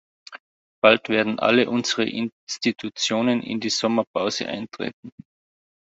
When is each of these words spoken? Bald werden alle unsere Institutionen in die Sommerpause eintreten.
Bald 0.83 1.09
werden 1.09 1.37
alle 1.37 1.69
unsere 1.69 2.07
Institutionen 2.09 3.43
in 3.43 3.59
die 3.59 3.69
Sommerpause 3.69 4.47
eintreten. 4.47 5.11